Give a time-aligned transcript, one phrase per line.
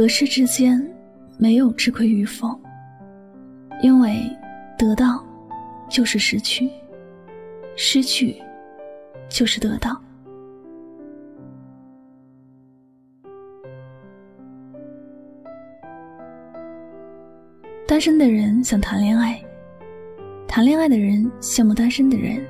[0.00, 0.82] 得失之间
[1.36, 2.58] 没有吃亏与否，
[3.82, 4.34] 因为
[4.78, 5.22] 得到
[5.90, 6.70] 就是失去，
[7.76, 8.34] 失去
[9.28, 10.00] 就是得到。
[17.86, 19.38] 单身的人想谈恋爱，
[20.48, 22.42] 谈恋爱的人羡慕单身的人，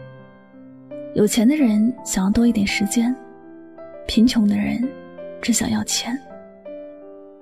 [1.17, 3.13] 有钱的人想要多一点时间，
[4.07, 4.89] 贫穷的人
[5.43, 6.17] 只想要钱。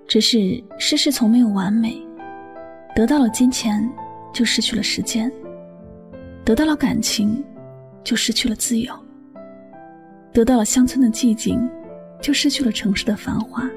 [0.09, 1.95] 只是世事从没有完美，
[2.97, 3.87] 得到了金钱，
[4.33, 5.31] 就失去了时间；
[6.47, 7.45] 得到了感情，
[8.03, 8.91] 就失去了自由；
[10.33, 11.61] 得到了乡村的寂静，
[12.23, 13.69] 就失去了城市的繁华。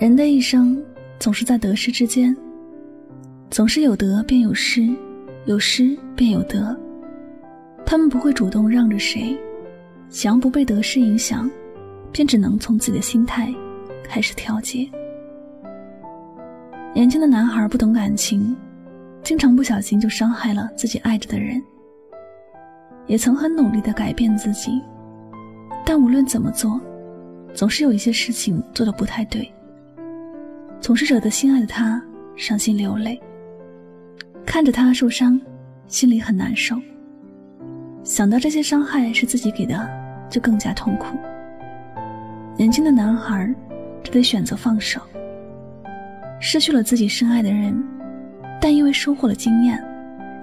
[0.00, 0.82] 人的一生
[1.20, 2.36] 总是在得失之间，
[3.50, 4.88] 总是有得便有失，
[5.46, 6.76] 有失便有得。
[7.86, 9.38] 他们不会主动让着谁，
[10.10, 11.48] 想要不被得失影响，
[12.10, 13.54] 便只能从自己的心态。
[14.08, 14.88] 还是调节。
[16.94, 18.56] 年轻的男孩不懂感情，
[19.22, 21.62] 经常不小心就伤害了自己爱着的人。
[23.06, 24.82] 也曾很努力的改变自己，
[25.84, 26.80] 但无论怎么做，
[27.54, 29.48] 总是有一些事情做的不太对，
[30.80, 32.02] 总是惹得心爱的他
[32.34, 33.20] 伤心流泪。
[34.44, 35.40] 看着他受伤，
[35.86, 36.76] 心里很难受。
[38.02, 39.88] 想到这些伤害是自己给的，
[40.28, 41.16] 就更加痛苦。
[42.56, 43.54] 年轻的男孩。
[44.02, 45.00] 只得选择放手，
[46.40, 47.76] 失去了自己深爱的人，
[48.60, 49.82] 但因为收获了经验，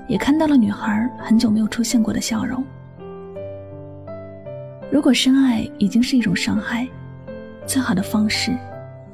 [0.07, 2.63] 也看到了女孩很久没有出现过的笑容。
[4.91, 6.88] 如果深爱已经是一种伤害，
[7.66, 8.55] 最好的方式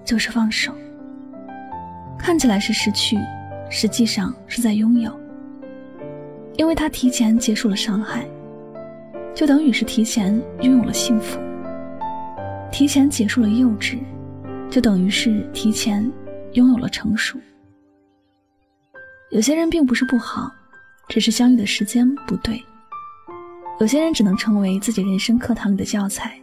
[0.03, 0.73] 就是放手。
[2.19, 3.17] 看起来是失去，
[3.69, 5.11] 实际上是在拥有，
[6.57, 8.25] 因为他提前结束了伤害，
[9.33, 11.39] 就等于是提前拥有了幸福，
[12.71, 13.97] 提前结束了幼稚。
[14.71, 16.09] 就等于是提前
[16.53, 17.37] 拥有了成熟。
[19.29, 20.49] 有些人并不是不好，
[21.09, 22.63] 只是相遇的时间不对。
[23.81, 26.39] 有些人只能成为自己人生课堂里的教材，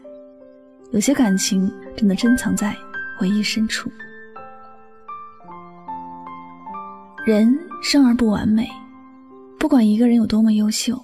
[0.90, 2.76] 有些感情只能珍藏在
[3.18, 3.90] 回忆深处。
[7.24, 8.68] 人生而不完美，
[9.58, 11.02] 不管一个人有多么优秀，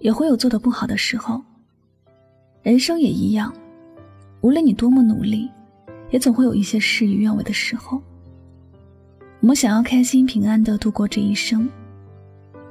[0.00, 1.40] 也会有做的不好的时候。
[2.62, 3.54] 人生也一样，
[4.40, 5.48] 无论你多么努力。
[6.10, 8.00] 也总会有一些事与愿违的时候。
[9.40, 11.68] 我们想要开心平安的度过这一生，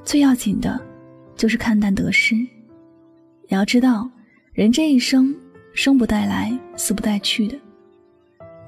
[0.04, 0.80] 最要紧的，
[1.36, 2.36] 就是看淡得失。
[2.36, 4.08] 也要知道，
[4.54, 5.36] 人这一生，
[5.74, 7.58] 生不带来，死不带去的，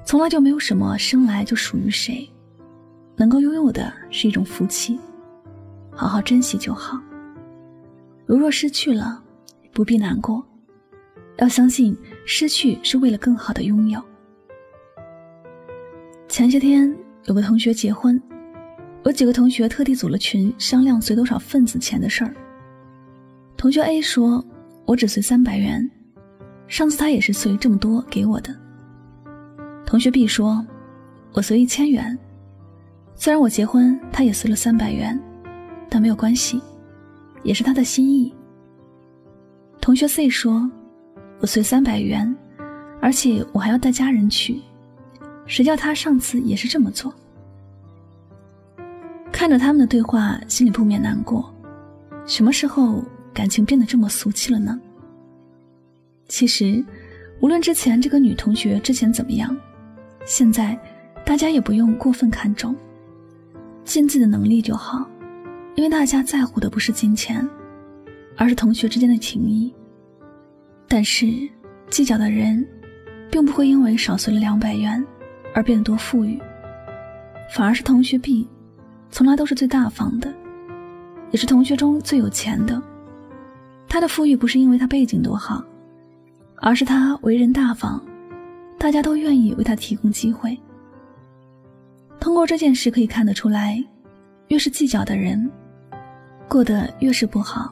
[0.04, 2.28] 从来就没有什么生来就属于谁。
[3.14, 4.98] 能够拥有的是一种福气，
[5.92, 6.98] 好好珍惜就好。
[8.26, 9.22] 如若失去了，
[9.72, 10.44] 不必难过，
[11.36, 14.02] 要相信失去是为了更好的拥有。
[16.32, 16.90] 前些天
[17.26, 18.18] 有个同学结婚，
[19.04, 22.34] 我几个同学特地组了群商量随多少份子钱的事儿。
[23.54, 24.42] 同学 A 说
[24.88, 25.86] ：“我只随三百元，
[26.66, 28.50] 上次他也是随这么多给我的。”
[29.84, 30.66] 同学 B 说
[31.36, 32.18] ：“我随一千元，
[33.14, 35.20] 虽然我结婚他也随了三百元，
[35.90, 36.58] 但没有关系，
[37.42, 38.34] 也是他的心意。”
[39.82, 40.66] 同学 C 说
[41.40, 42.34] ：“我随三百元，
[43.02, 44.58] 而且我还要带家人去。”
[45.46, 47.12] 谁叫他上次也是这么做？
[49.30, 51.52] 看着他们的对话，心里不免难过。
[52.26, 53.02] 什么时候
[53.34, 54.78] 感情变得这么俗气了呢？
[56.28, 56.84] 其实，
[57.40, 59.56] 无论之前这个女同学之前怎么样，
[60.24, 60.78] 现在
[61.24, 62.74] 大家也不用过分看重，
[63.84, 65.06] 尽自己的能力就好。
[65.74, 67.48] 因为大家在乎的不是金钱，
[68.36, 69.74] 而是同学之间的情谊。
[70.86, 71.26] 但是，
[71.90, 72.64] 计较的人，
[73.30, 75.04] 并不会因为少随了两百元。
[75.54, 76.40] 而变得多富裕，
[77.50, 78.48] 反而是同学 B，
[79.10, 80.32] 从来都是最大方的，
[81.30, 82.80] 也是同学中最有钱的。
[83.88, 85.62] 他的富裕不是因为他背景多好，
[86.56, 88.02] 而是他为人大方，
[88.78, 90.58] 大家都愿意为他提供机会。
[92.18, 93.84] 通过这件事可以看得出来，
[94.48, 95.50] 越是计较的人，
[96.48, 97.70] 过得越是不好；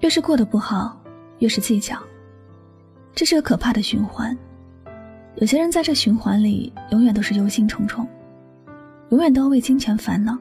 [0.00, 1.00] 越是过得不好，
[1.38, 1.96] 越是计较。
[3.14, 4.36] 这是个可怕的循环。
[5.36, 8.06] 有些人在这循环里，永远都是忧心忡忡，
[9.10, 10.38] 永远都要为金钱烦恼。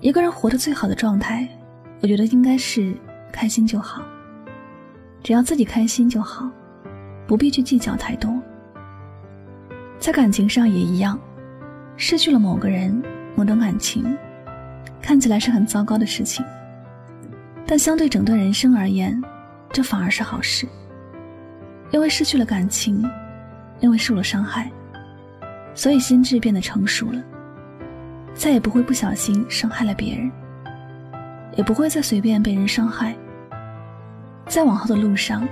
[0.00, 1.46] 一个人活得最好的状态。
[2.00, 2.94] 我觉得应该是
[3.32, 4.02] 开心就好，
[5.22, 6.50] 只要自己开心就好，
[7.26, 8.30] 不必去计较太多。
[9.98, 11.18] 在感情上也一样，
[11.96, 13.02] 失去了某个人、
[13.34, 14.04] 某段感情，
[15.00, 16.44] 看起来是很糟糕的事情，
[17.66, 19.18] 但相对整段人生而言，
[19.72, 20.68] 这反而是好事。
[21.94, 23.08] 因为失去了感情，
[23.78, 24.68] 因为受了伤害，
[25.76, 27.22] 所以心智变得成熟了，
[28.34, 30.28] 再也不会不小心伤害了别人。
[31.56, 33.14] 也不会再随便被人伤害。
[34.48, 35.48] 在往后的路上，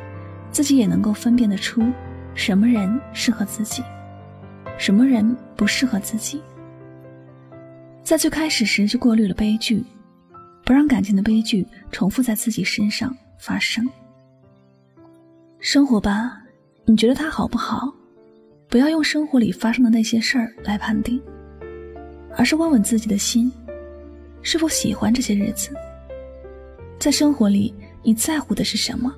[0.50, 1.80] 自己也能够分辨得出
[2.34, 3.84] 什么人适合自己，
[4.76, 6.42] 什么人不适合自己。
[8.02, 9.84] 在最开始时就过滤了悲剧，
[10.64, 13.88] 不让感情的悲剧重复在自己身上发生。
[15.64, 16.42] 生活吧，
[16.86, 17.88] 你觉得它好不好？
[18.68, 21.22] 不要用生活里发生的那些事儿来判定，
[22.36, 23.50] 而是问问自己的心，
[24.42, 25.70] 是否喜欢这些日子。
[26.98, 27.72] 在生活里，
[28.02, 29.14] 你在乎的是什么？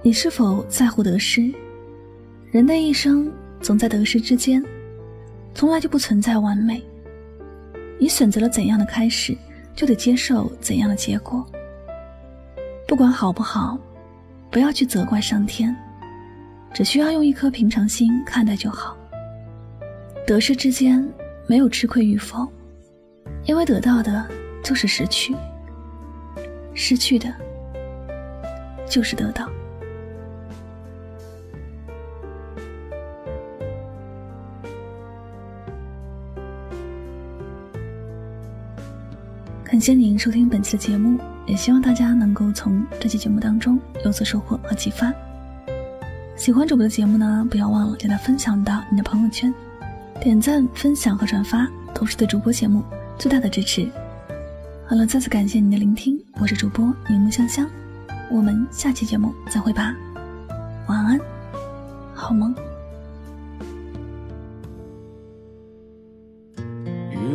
[0.00, 1.52] 你是否在乎得失？
[2.50, 3.30] 人的一生
[3.60, 4.64] 总在得失之间，
[5.54, 6.82] 从来就不存在完美。
[7.98, 9.36] 你选择了怎样的开始，
[9.76, 11.44] 就得接受怎样的结果。
[12.88, 13.78] 不管好不好，
[14.50, 15.74] 不要去责怪上天，
[16.74, 18.96] 只需要用一颗平常心看待就好。
[20.26, 21.08] 得失之间
[21.46, 22.46] 没有吃亏与否，
[23.44, 24.28] 因为得到的
[24.62, 25.34] 就是失去。
[26.74, 27.32] 失去的，
[28.88, 29.48] 就是得到。
[39.62, 41.18] 感谢您收听本期的节目，
[41.50, 45.12] 也希望大家能够从这期节目当中有所收获和启发。
[46.36, 49.52] 喜欢主播的节目呢，不要忘了将它分享到你的朋友圈，
[50.20, 52.84] 点赞、分享和转发都是对主播节目
[53.18, 53.90] 最大的支持。
[54.86, 57.68] 好了，再次感谢您的聆听，我是主播柠檬香香，
[58.30, 59.92] 我们下期节目再会吧，
[60.86, 61.18] 晚安，
[62.14, 62.54] 好梦。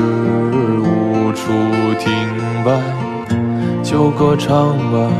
[0.00, 0.06] 是
[0.78, 1.42] 无处
[1.98, 2.10] 停
[2.64, 2.68] 摆。
[3.82, 5.10] 就歌唱吧，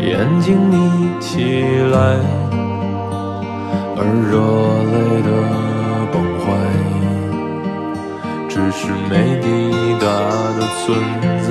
[0.00, 0.74] 眼睛眯
[1.20, 1.62] 起
[1.92, 1.96] 来。
[3.98, 4.34] 而热
[4.92, 5.28] 泪的
[6.12, 6.44] 崩坏，
[8.48, 9.44] 只是没抵
[10.00, 10.04] 达
[10.56, 10.84] 的存
[11.46, 11.50] 在。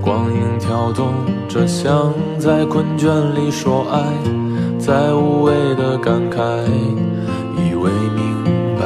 [0.00, 1.12] 光影跳动
[1.48, 4.02] 着，像在困倦里说爱，
[4.78, 6.38] 在无谓的感慨，
[7.56, 8.44] 以为明
[8.78, 8.84] 白，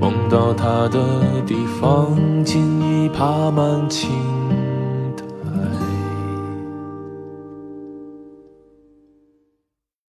[0.00, 0.98] 梦到他的
[1.46, 4.10] 地方，尽已爬满青。